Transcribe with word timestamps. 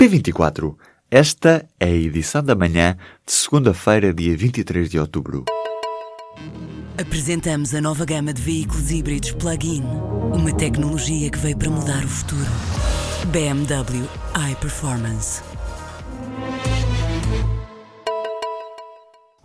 P24. 0.00 0.78
Esta 1.10 1.68
é 1.78 1.84
a 1.84 1.90
edição 1.90 2.42
da 2.42 2.54
manhã 2.54 2.96
de 3.26 3.32
segunda-feira, 3.32 4.14
dia 4.14 4.34
23 4.34 4.88
de 4.88 4.98
outubro. 4.98 5.44
Apresentamos 6.98 7.74
a 7.74 7.82
nova 7.82 8.06
gama 8.06 8.32
de 8.32 8.40
veículos 8.40 8.90
híbridos 8.90 9.32
plug-in. 9.32 9.82
Uma 10.32 10.56
tecnologia 10.56 11.30
que 11.30 11.36
veio 11.36 11.58
para 11.58 11.68
mudar 11.68 12.02
o 12.02 12.08
futuro. 12.08 12.50
BMW 13.26 14.08
iPerformance. 14.50 15.42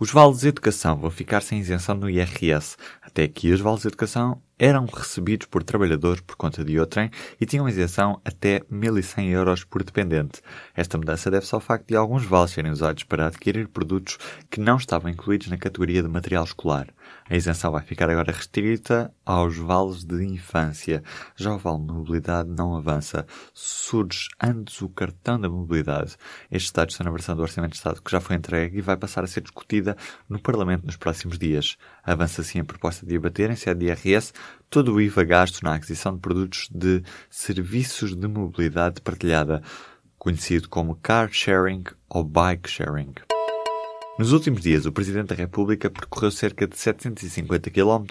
Os 0.00 0.10
vales 0.10 0.40
de 0.40 0.48
educação 0.48 0.96
vão 0.96 1.10
ficar 1.10 1.42
sem 1.42 1.58
isenção 1.58 1.96
no 1.96 2.08
IRS. 2.08 2.78
Até 3.02 3.24
aqui, 3.24 3.52
os 3.52 3.60
vales 3.60 3.82
de 3.82 3.88
educação 3.88 4.40
eram 4.58 4.86
recebidos 4.86 5.46
por 5.46 5.62
trabalhadores 5.62 6.20
por 6.22 6.36
conta 6.36 6.64
de 6.64 6.78
outrem 6.80 7.10
e 7.40 7.44
tinham 7.44 7.68
isenção 7.68 8.20
até 8.24 8.60
1.100 8.72 9.30
euros 9.30 9.64
por 9.64 9.82
dependente. 9.82 10.40
Esta 10.74 10.96
mudança 10.96 11.30
deve-se 11.30 11.54
ao 11.54 11.60
facto 11.60 11.88
de 11.88 11.96
alguns 11.96 12.24
vales 12.24 12.52
serem 12.52 12.72
usados 12.72 13.04
para 13.04 13.26
adquirir 13.26 13.68
produtos 13.68 14.18
que 14.50 14.60
não 14.60 14.76
estavam 14.76 15.10
incluídos 15.10 15.48
na 15.48 15.58
categoria 15.58 16.02
de 16.02 16.08
material 16.08 16.44
escolar. 16.44 16.88
A 17.28 17.36
isenção 17.36 17.72
vai 17.72 17.82
ficar 17.82 18.08
agora 18.08 18.32
restrita 18.32 19.12
aos 19.24 19.56
vales 19.56 20.04
de 20.04 20.24
infância. 20.24 21.02
Já 21.36 21.52
o 21.52 21.58
vale 21.58 21.84
de 21.84 21.92
mobilidade 21.92 22.48
não 22.48 22.76
avança. 22.76 23.26
Surge 23.52 24.28
antes 24.42 24.80
o 24.80 24.88
cartão 24.88 25.38
da 25.38 25.48
mobilidade. 25.48 26.16
Estes 26.50 26.72
dados 26.72 26.94
estão 26.94 27.04
na 27.04 27.10
versão 27.10 27.36
do 27.36 27.42
Orçamento 27.42 27.72
de 27.72 27.76
Estado 27.76 28.00
que 28.00 28.10
já 28.10 28.20
foi 28.20 28.36
entregue 28.36 28.78
e 28.78 28.80
vai 28.80 28.96
passar 28.96 29.24
a 29.24 29.26
ser 29.26 29.42
discutida 29.42 29.96
no 30.28 30.40
Parlamento 30.40 30.86
nos 30.86 30.96
próximos 30.96 31.38
dias. 31.38 31.76
Avança 32.02 32.40
assim 32.40 32.60
a 32.60 32.64
proposta 32.64 33.04
de 33.04 33.16
abater 33.16 33.50
em 33.50 33.56
sede 33.56 33.80
de 33.80 33.86
IRS 33.86 34.32
todo 34.68 34.94
o 34.94 35.00
IVA 35.00 35.24
gasto 35.24 35.62
na 35.62 35.74
aquisição 35.74 36.14
de 36.14 36.20
produtos 36.20 36.68
de 36.72 37.02
serviços 37.30 38.14
de 38.14 38.28
mobilidade 38.28 39.00
partilhada, 39.00 39.62
conhecido 40.18 40.68
como 40.68 40.96
car 40.96 41.28
sharing 41.32 41.84
ou 42.08 42.24
bike 42.24 42.68
sharing. 42.68 43.14
Nos 44.18 44.32
últimos 44.32 44.62
dias, 44.62 44.86
o 44.86 44.92
Presidente 44.92 45.28
da 45.28 45.34
República 45.34 45.90
percorreu 45.90 46.30
cerca 46.30 46.66
de 46.66 46.74
750 46.74 47.70
km 47.70 48.04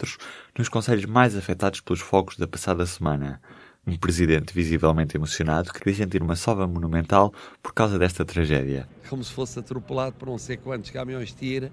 nos 0.55 0.69
conselhos 0.69 1.05
mais 1.05 1.35
afetados 1.35 1.81
pelos 1.81 1.99
fogos 1.99 2.37
da 2.37 2.47
passada 2.47 2.85
semana. 2.85 3.41
Um 3.87 3.97
presidente 3.97 4.53
visivelmente 4.53 5.17
emocionado 5.17 5.73
que 5.73 5.79
queria 5.79 5.95
sentir 5.95 6.21
uma 6.21 6.35
sova 6.35 6.67
monumental 6.67 7.33
por 7.61 7.73
causa 7.73 7.97
desta 7.97 8.23
tragédia. 8.23 8.87
Como 9.09 9.23
se 9.23 9.31
fosse 9.31 9.57
atropelado 9.57 10.13
por 10.13 10.27
não 10.27 10.37
sei 10.37 10.57
quantos 10.57 10.91
caminhões 10.91 11.33
tira, 11.33 11.71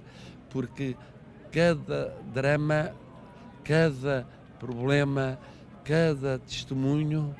porque 0.50 0.96
cada 1.50 2.16
drama, 2.33 2.92
cada 3.62 4.27
problema, 4.62 5.38
cada 5.84 6.38
testemunho 6.38 7.34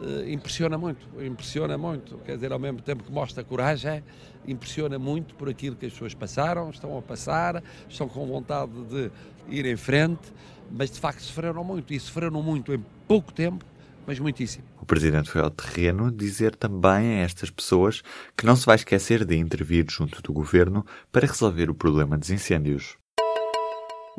uh, 0.00 0.30
impressiona 0.30 0.78
muito, 0.78 1.06
impressiona 1.20 1.76
muito. 1.76 2.18
Quer 2.18 2.36
dizer, 2.36 2.52
ao 2.52 2.58
mesmo 2.58 2.80
tempo 2.80 3.02
que 3.02 3.10
mostra 3.10 3.42
coragem, 3.42 4.02
impressiona 4.46 4.98
muito 4.98 5.34
por 5.34 5.48
aquilo 5.48 5.74
que 5.74 5.86
as 5.86 5.92
pessoas 5.92 6.14
passaram, 6.14 6.70
estão 6.70 6.96
a 6.96 7.02
passar, 7.02 7.62
estão 7.88 8.08
com 8.08 8.24
vontade 8.26 8.72
de 8.84 9.10
ir 9.48 9.66
em 9.66 9.76
frente, 9.76 10.32
mas 10.70 10.90
de 10.90 11.00
facto 11.00 11.20
sofreram 11.20 11.64
muito 11.64 11.92
e 11.92 11.98
sofreram 11.98 12.42
muito 12.42 12.72
em 12.72 12.84
pouco 13.06 13.32
tempo 13.32 13.64
mas 14.06 14.18
muitíssimo. 14.18 14.64
O 14.80 14.86
Presidente 14.86 15.28
foi 15.28 15.42
ao 15.42 15.50
terreno 15.50 16.10
dizer 16.10 16.56
também 16.56 17.20
a 17.20 17.24
estas 17.24 17.50
pessoas 17.50 18.02
que 18.34 18.46
não 18.46 18.56
se 18.56 18.64
vai 18.64 18.76
esquecer 18.76 19.22
de 19.22 19.36
intervir 19.36 19.84
junto 19.90 20.22
do 20.22 20.32
Governo 20.32 20.82
para 21.12 21.26
resolver 21.26 21.68
o 21.68 21.74
problema 21.74 22.16
dos 22.16 22.30
incêndios. 22.30 22.96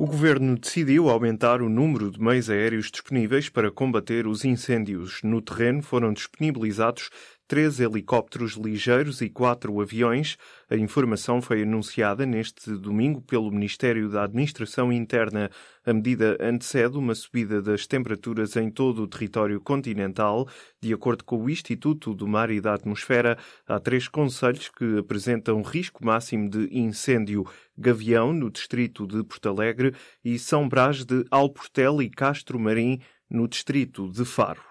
O 0.02 0.06
governo 0.06 0.58
decidiu 0.58 1.10
aumentar 1.10 1.62
o 1.62 1.68
número 1.68 2.10
de 2.10 2.22
meios 2.22 2.50
aéreos 2.50 2.90
disponíveis 2.90 3.50
para 3.50 3.70
combater 3.70 4.28
os 4.28 4.46
incêndios. 4.46 5.20
No 5.22 5.42
terreno 5.42 5.82
foram 5.84 6.14
disponibilizados 6.14 7.10
três 7.50 7.80
helicópteros 7.80 8.52
ligeiros 8.54 9.22
e 9.22 9.28
quatro 9.28 9.82
aviões. 9.82 10.38
A 10.70 10.76
informação 10.76 11.42
foi 11.42 11.64
anunciada 11.64 12.24
neste 12.24 12.78
domingo 12.78 13.24
pelo 13.24 13.52
Ministério 13.52 14.08
da 14.08 14.26
Administração 14.26 14.94
Interna. 14.94 15.50
A 15.84 15.92
medida 15.92 16.38
antecede 16.40 16.96
uma 16.96 17.16
subida 17.16 17.60
das 17.60 17.88
temperaturas 17.88 18.56
em 18.56 18.70
todo 18.70 19.02
o 19.02 19.08
território 19.08 19.60
continental. 19.60 20.48
De 20.80 20.94
acordo 20.94 21.24
com 21.24 21.44
o 21.44 21.50
Instituto 21.50 22.14
do 22.14 22.28
Mar 22.28 22.52
e 22.52 22.62
da 22.62 22.76
Atmosfera, 22.76 23.36
há 23.68 23.80
três 23.80 24.08
conselhos 24.08 24.70
que 24.70 25.00
apresentam 25.00 25.64
risco 25.64 26.06
máximo 26.06 26.48
de 26.48 26.70
incêndio: 26.72 27.48
Gavião, 27.76 28.32
no 28.32 28.52
distrito 28.52 29.08
de 29.08 29.24
Porto 29.24 29.50
Alegre, 29.50 29.96
e 30.24 30.38
São 30.38 30.70
Brás 30.70 31.04
de 31.04 31.26
Alportel 31.32 32.00
e 32.00 32.12
Castro 32.12 32.60
Marim, 32.60 33.00
no 33.28 33.48
distrito 33.48 34.08
de 34.12 34.24
Faro. 34.24 34.69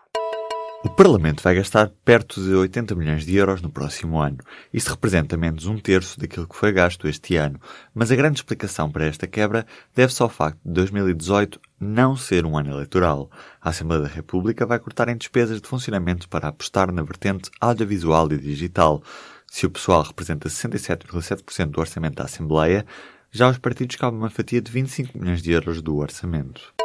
O 0.85 0.89
Parlamento 0.89 1.43
vai 1.43 1.57
gastar 1.57 1.91
perto 2.05 2.41
de 2.41 2.55
80 2.55 2.95
milhões 2.95 3.27
de 3.27 3.35
euros 3.35 3.61
no 3.61 3.69
próximo 3.69 4.21
ano. 4.21 4.39
Isso 4.73 4.91
representa 4.91 5.37
menos 5.37 5.67
um 5.67 5.77
terço 5.77 6.21
daquilo 6.21 6.47
que 6.47 6.55
foi 6.55 6.71
gasto 6.71 7.09
este 7.09 7.35
ano. 7.35 7.61
Mas 7.93 8.13
a 8.13 8.17
grande 8.17 8.39
explicação 8.39 8.89
para 8.89 9.07
esta 9.07 9.27
quebra 9.27 9.67
deve-se 9.93 10.23
ao 10.23 10.29
facto 10.29 10.61
de 10.65 10.73
2018 10.73 11.61
não 11.81 12.17
ser 12.17 12.47
um 12.47 12.57
ano 12.57 12.71
eleitoral. 12.71 13.29
A 13.61 13.71
Assembleia 13.71 14.05
da 14.05 14.09
República 14.09 14.65
vai 14.65 14.79
cortar 14.79 15.09
em 15.09 15.17
despesas 15.17 15.61
de 15.61 15.67
funcionamento 15.67 16.29
para 16.29 16.47
apostar 16.47 16.93
na 16.93 17.03
vertente 17.03 17.51
audiovisual 17.61 18.31
e 18.33 18.39
digital. 18.39 19.03
Se 19.49 19.67
o 19.67 19.71
pessoal 19.71 20.03
representa 20.03 20.49
67,7% 20.49 21.71
do 21.71 21.81
orçamento 21.81 22.15
da 22.15 22.25
Assembleia, 22.25 22.87
já 23.33 23.51
os 23.51 23.59
partidos 23.59 23.97
cabem 23.97 24.21
uma 24.21 24.31
fatia 24.31 24.61
de 24.61 24.71
25 24.71 25.19
milhões 25.19 25.43
de 25.43 25.51
euros 25.51 25.83
do 25.83 25.97
orçamento. 25.97 26.78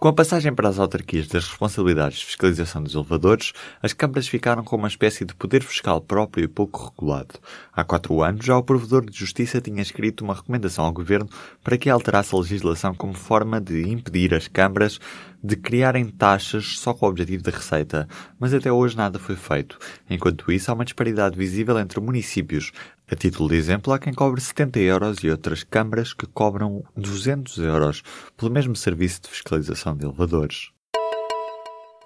Com 0.00 0.06
a 0.06 0.12
passagem 0.12 0.54
para 0.54 0.68
as 0.68 0.78
autarquias 0.78 1.26
das 1.26 1.48
responsabilidades 1.48 2.20
de 2.20 2.26
fiscalização 2.26 2.80
dos 2.80 2.94
elevadores, 2.94 3.52
as 3.82 3.92
câmaras 3.92 4.28
ficaram 4.28 4.62
com 4.62 4.76
uma 4.76 4.86
espécie 4.86 5.24
de 5.24 5.34
poder 5.34 5.60
fiscal 5.60 6.00
próprio 6.00 6.44
e 6.44 6.46
pouco 6.46 6.84
regulado. 6.84 7.34
Há 7.72 7.82
quatro 7.82 8.22
anos, 8.22 8.46
já 8.46 8.56
o 8.56 8.62
Provedor 8.62 9.10
de 9.10 9.18
Justiça 9.18 9.60
tinha 9.60 9.82
escrito 9.82 10.22
uma 10.22 10.34
recomendação 10.34 10.84
ao 10.84 10.92
Governo 10.92 11.28
para 11.64 11.76
que 11.76 11.90
alterasse 11.90 12.32
a 12.32 12.38
legislação 12.38 12.94
como 12.94 13.12
forma 13.12 13.60
de 13.60 13.88
impedir 13.88 14.32
as 14.34 14.46
câmaras 14.46 15.00
de 15.42 15.56
criarem 15.56 16.06
taxas 16.06 16.78
só 16.78 16.92
com 16.92 17.06
o 17.06 17.08
objetivo 17.08 17.42
da 17.42 17.50
receita, 17.50 18.08
mas 18.38 18.52
até 18.52 18.72
hoje 18.72 18.96
nada 18.96 19.18
foi 19.18 19.36
feito. 19.36 19.78
Enquanto 20.08 20.50
isso, 20.50 20.70
há 20.70 20.74
uma 20.74 20.84
disparidade 20.84 21.36
visível 21.36 21.78
entre 21.78 22.00
municípios. 22.00 22.72
A 23.10 23.14
título 23.14 23.48
de 23.48 23.56
exemplo, 23.56 23.92
há 23.92 23.98
quem 23.98 24.12
cobre 24.12 24.40
70 24.40 24.78
euros 24.80 25.18
e 25.22 25.30
outras 25.30 25.62
câmaras 25.62 26.12
que 26.12 26.26
cobram 26.26 26.84
200 26.96 27.58
euros 27.58 28.02
pelo 28.36 28.50
mesmo 28.50 28.76
serviço 28.76 29.22
de 29.22 29.28
fiscalização 29.28 29.96
de 29.96 30.04
elevadores. 30.04 30.70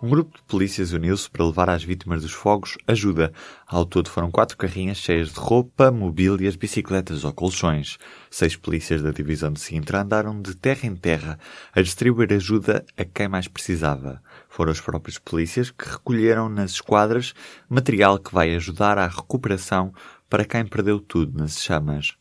Um 0.02 0.08
grupo 0.08 0.36
de 0.36 0.42
polícias 0.48 0.92
uniu-se 0.92 1.30
para 1.30 1.46
levar 1.46 1.70
às 1.70 1.84
vítimas 1.84 2.22
dos 2.22 2.32
fogos 2.32 2.76
ajuda. 2.88 3.32
Ao 3.64 3.86
todo 3.86 4.10
foram 4.10 4.32
quatro 4.32 4.56
carrinhas 4.56 4.96
cheias 4.96 5.32
de 5.32 5.38
roupa, 5.38 5.92
mobílias, 5.92 6.56
bicicletas 6.56 7.22
ou 7.22 7.32
colchões. 7.32 7.98
Seis 8.28 8.56
polícias 8.56 9.00
da 9.00 9.12
divisão 9.12 9.52
de 9.52 9.60
Sintra 9.60 10.02
andaram 10.02 10.42
de 10.42 10.56
terra 10.56 10.88
em 10.88 10.96
terra 10.96 11.38
a 11.72 11.80
distribuir 11.80 12.32
ajuda 12.32 12.84
a 12.98 13.04
quem 13.04 13.28
mais 13.28 13.46
precisava. 13.46 14.20
Foram 14.48 14.72
os 14.72 14.80
próprios 14.80 15.18
polícias 15.18 15.70
que 15.70 15.88
recolheram 15.88 16.48
nas 16.48 16.72
esquadras 16.72 17.32
material 17.68 18.18
que 18.18 18.34
vai 18.34 18.56
ajudar 18.56 18.98
à 18.98 19.06
recuperação 19.06 19.94
para 20.28 20.44
quem 20.44 20.66
perdeu 20.66 20.98
tudo 20.98 21.38
nas 21.38 21.62
chamas. 21.62 22.16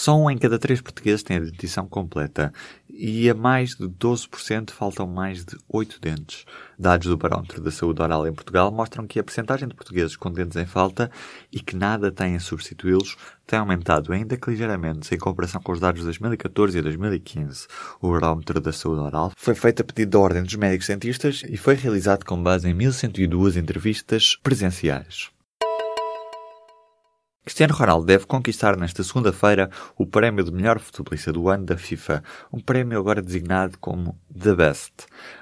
Só 0.00 0.16
um 0.16 0.30
em 0.30 0.38
cada 0.38 0.60
três 0.60 0.80
portugueses 0.80 1.24
tem 1.24 1.38
a 1.38 1.40
dentição 1.40 1.88
completa 1.88 2.52
e 2.88 3.28
a 3.28 3.34
mais 3.34 3.70
de 3.70 3.88
12% 3.88 4.70
faltam 4.70 5.08
mais 5.08 5.44
de 5.44 5.56
8 5.68 6.00
dentes. 6.00 6.44
Dados 6.78 7.08
do 7.08 7.16
Barómetro 7.16 7.60
da 7.60 7.72
Saúde 7.72 8.00
Oral 8.00 8.24
em 8.24 8.32
Portugal 8.32 8.70
mostram 8.70 9.08
que 9.08 9.18
a 9.18 9.24
percentagem 9.24 9.66
de 9.66 9.74
portugueses 9.74 10.14
com 10.14 10.30
dentes 10.30 10.56
em 10.56 10.64
falta 10.64 11.10
e 11.50 11.58
que 11.58 11.74
nada 11.74 12.12
têm 12.12 12.36
a 12.36 12.40
substituí-los 12.40 13.16
tem 13.44 13.58
aumentado 13.58 14.12
ainda 14.12 14.36
que 14.36 14.48
ligeiramente 14.48 15.12
em 15.12 15.18
comparação 15.18 15.60
com 15.60 15.72
os 15.72 15.80
dados 15.80 15.98
de 15.98 16.04
2014 16.04 16.78
e 16.78 16.82
2015. 16.82 17.66
O 18.00 18.12
Barómetro 18.12 18.60
da 18.60 18.72
Saúde 18.72 19.00
Oral 19.00 19.32
foi 19.36 19.56
feito 19.56 19.82
a 19.82 19.84
pedido 19.84 20.12
da 20.12 20.20
Ordem 20.20 20.44
dos 20.44 20.54
Médicos 20.54 20.86
Dentistas 20.86 21.42
e 21.44 21.56
foi 21.56 21.74
realizado 21.74 22.24
com 22.24 22.40
base 22.40 22.68
em 22.68 22.72
1102 22.72 23.56
entrevistas 23.56 24.38
presenciais. 24.44 25.36
Cristiano 27.48 27.72
Ronaldo 27.72 28.04
deve 28.04 28.26
conquistar 28.26 28.76
nesta 28.76 29.02
segunda-feira 29.02 29.70
o 29.96 30.04
prémio 30.04 30.44
de 30.44 30.52
melhor 30.52 30.78
futebolista 30.78 31.32
do 31.32 31.48
ano 31.48 31.64
da 31.64 31.78
FIFA, 31.78 32.22
um 32.52 32.60
prémio 32.60 32.98
agora 32.98 33.22
designado 33.22 33.78
como 33.78 34.20
The 34.38 34.54
Best. 34.54 34.92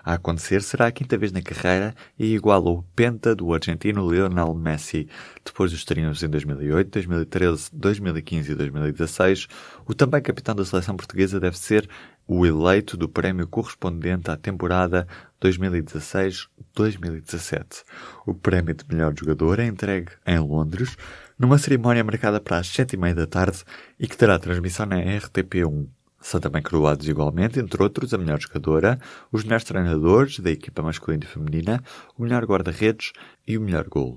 A 0.04 0.12
acontecer 0.12 0.62
será 0.62 0.86
a 0.86 0.92
quinta 0.92 1.18
vez 1.18 1.32
na 1.32 1.42
carreira 1.42 1.96
e 2.16 2.32
iguala 2.32 2.70
o 2.70 2.84
penta 2.94 3.34
do 3.34 3.52
argentino 3.52 4.08
Lionel 4.08 4.54
Messi. 4.54 5.08
Depois 5.44 5.72
dos 5.72 5.84
triunfos 5.84 6.22
em 6.22 6.28
2008, 6.28 6.90
2013, 6.92 7.70
2015 7.72 8.52
e 8.52 8.54
2016, 8.54 9.48
o 9.84 9.92
também 9.92 10.22
capitão 10.22 10.54
da 10.54 10.64
seleção 10.64 10.96
portuguesa 10.96 11.40
deve 11.40 11.58
ser 11.58 11.88
o 12.24 12.46
eleito 12.46 12.96
do 12.96 13.08
prémio 13.08 13.48
correspondente 13.48 14.30
à 14.30 14.36
temporada 14.36 15.08
2016-2017. 15.42 17.84
O 18.26 18.34
prémio 18.34 18.74
de 18.74 18.84
melhor 18.88 19.14
jogador 19.18 19.58
é 19.60 19.66
entregue 19.66 20.12
em 20.26 20.38
Londres, 20.38 20.96
numa 21.38 21.58
cerimónia 21.58 22.04
marcada 22.04 22.40
para 22.40 22.58
as 22.58 22.68
sete 22.68 22.94
e 22.94 22.96
meia 22.96 23.14
da 23.14 23.26
tarde 23.26 23.62
e 23.98 24.06
que 24.06 24.16
terá 24.16 24.38
transmissão 24.38 24.86
na 24.86 24.96
RTP1. 24.96 25.86
São 26.20 26.40
também 26.40 26.62
coroados 26.62 27.06
igualmente, 27.06 27.60
entre 27.60 27.82
outros, 27.82 28.12
a 28.12 28.18
melhor 28.18 28.40
jogadora, 28.40 28.98
os 29.30 29.44
melhores 29.44 29.64
treinadores 29.64 30.40
da 30.40 30.50
equipa 30.50 30.82
masculina 30.82 31.24
e 31.24 31.28
feminina, 31.28 31.82
o 32.18 32.22
melhor 32.22 32.44
guarda-redes 32.44 33.12
e 33.46 33.56
o 33.56 33.60
melhor 33.60 33.86
gol. 33.88 34.16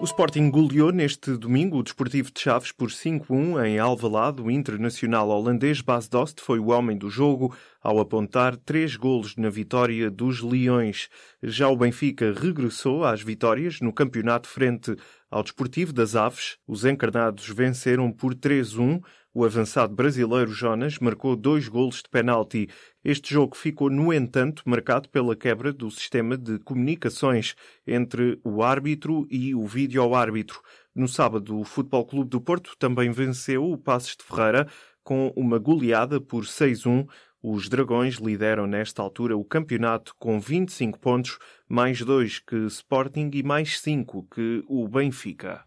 O 0.00 0.04
Sporting 0.04 0.50
goleou 0.50 0.90
neste 0.90 1.36
domingo 1.36 1.78
o 1.78 1.82
Desportivo 1.82 2.30
de 2.32 2.40
Chaves 2.40 2.72
por 2.72 2.90
5-1 2.90 3.64
em 3.64 3.78
Alvalade. 3.78 4.42
O 4.42 4.50
internacional 4.50 5.28
holandês 5.28 5.80
Bas 5.80 6.08
Dost 6.08 6.40
foi 6.40 6.58
o 6.58 6.70
homem 6.70 6.98
do 6.98 7.08
jogo 7.08 7.56
ao 7.80 8.00
apontar 8.00 8.56
três 8.56 8.96
golos 8.96 9.36
na 9.36 9.48
vitória 9.48 10.10
dos 10.10 10.42
Leões. 10.42 11.08
Já 11.40 11.68
o 11.68 11.76
Benfica 11.76 12.34
regressou 12.36 13.04
às 13.04 13.22
vitórias 13.22 13.80
no 13.80 13.92
campeonato 13.92 14.48
frente 14.48 14.96
ao 15.30 15.44
Desportivo 15.44 15.92
das 15.92 16.16
Aves. 16.16 16.58
Os 16.66 16.84
encarnados 16.84 17.48
venceram 17.48 18.10
por 18.10 18.34
3-1. 18.34 19.00
O 19.36 19.44
avançado 19.44 19.92
brasileiro 19.92 20.52
Jonas 20.52 21.00
marcou 21.00 21.34
dois 21.34 21.66
golos 21.66 21.96
de 21.96 22.08
penalti. 22.08 22.68
Este 23.04 23.34
jogo 23.34 23.56
ficou, 23.56 23.90
no 23.90 24.12
entanto, 24.12 24.62
marcado 24.64 25.08
pela 25.08 25.34
quebra 25.34 25.72
do 25.72 25.90
sistema 25.90 26.38
de 26.38 26.60
comunicações 26.60 27.56
entre 27.84 28.38
o 28.44 28.62
árbitro 28.62 29.26
e 29.28 29.52
o 29.52 29.66
vídeo-árbitro. 29.66 30.62
No 30.94 31.08
sábado, 31.08 31.58
o 31.58 31.64
Futebol 31.64 32.06
Clube 32.06 32.30
do 32.30 32.40
Porto 32.40 32.76
também 32.78 33.10
venceu 33.10 33.68
o 33.68 33.76
Passos 33.76 34.16
de 34.16 34.22
Ferreira 34.22 34.68
com 35.02 35.32
uma 35.34 35.58
goleada 35.58 36.20
por 36.20 36.44
6-1. 36.44 37.04
Os 37.42 37.68
Dragões 37.68 38.18
lideram 38.18 38.68
nesta 38.68 39.02
altura 39.02 39.36
o 39.36 39.44
campeonato 39.44 40.14
com 40.16 40.38
25 40.38 41.00
pontos, 41.00 41.40
mais 41.68 42.00
dois 42.00 42.38
que 42.38 42.66
Sporting 42.66 43.32
e 43.34 43.42
mais 43.42 43.80
cinco 43.80 44.28
que 44.32 44.62
o 44.68 44.86
Benfica. 44.86 45.64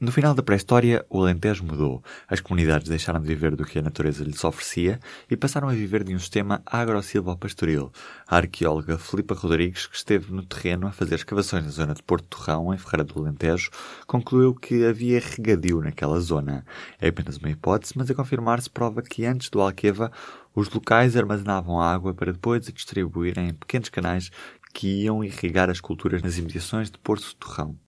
No 0.00 0.10
final 0.10 0.34
da 0.34 0.42
pré-história, 0.42 1.06
o 1.08 1.20
Alentejo 1.20 1.64
mudou. 1.64 2.02
As 2.28 2.40
comunidades 2.40 2.88
deixaram 2.88 3.20
de 3.20 3.28
viver 3.28 3.54
do 3.54 3.64
que 3.64 3.78
a 3.78 3.82
natureza 3.82 4.24
lhes 4.24 4.42
oferecia 4.42 4.98
e 5.30 5.36
passaram 5.36 5.68
a 5.68 5.72
viver 5.72 6.02
de 6.02 6.12
um 6.12 6.18
sistema 6.18 6.60
agro-silvopastoril. 6.66 7.92
A 8.26 8.36
arqueóloga 8.36 8.98
Filipa 8.98 9.34
Rodrigues, 9.34 9.86
que 9.86 9.96
esteve 9.96 10.32
no 10.32 10.44
terreno 10.44 10.88
a 10.88 10.92
fazer 10.92 11.14
escavações 11.14 11.64
na 11.64 11.70
zona 11.70 11.94
de 11.94 12.02
Porto 12.02 12.26
Torrão, 12.26 12.74
em 12.74 12.76
Ferreira 12.76 13.04
do 13.04 13.20
Alentejo, 13.20 13.70
concluiu 14.04 14.52
que 14.52 14.84
havia 14.84 15.20
regadio 15.20 15.80
naquela 15.80 16.18
zona. 16.18 16.66
É 17.00 17.08
apenas 17.08 17.36
uma 17.36 17.50
hipótese, 17.50 17.94
mas 17.96 18.10
a 18.10 18.14
confirmar-se 18.14 18.68
prova 18.68 19.00
que 19.00 19.24
antes 19.24 19.48
do 19.48 19.60
Alqueva, 19.60 20.10
os 20.56 20.68
locais 20.68 21.16
armazenavam 21.16 21.80
água 21.80 22.12
para 22.12 22.32
depois 22.32 22.68
a 22.68 22.72
distribuírem 22.72 23.50
em 23.50 23.54
pequenos 23.54 23.88
canais 23.88 24.30
que 24.72 25.04
iam 25.04 25.22
irrigar 25.22 25.70
as 25.70 25.80
culturas 25.80 26.20
nas 26.20 26.36
imediações 26.36 26.90
de 26.90 26.98
Porto 26.98 27.32
Torrão. 27.36 27.83